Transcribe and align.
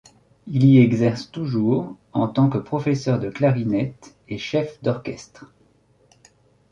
Il 0.47 0.65
y 0.65 0.79
exerce 0.79 1.29
toujours, 1.29 1.95
en 2.11 2.27
tant 2.27 2.49
que 2.49 2.57
professeur 2.57 3.19
de 3.19 3.29
clarinette 3.29 4.15
et 4.29 4.39
chef 4.39 4.81
d'orchestre. 4.81 5.53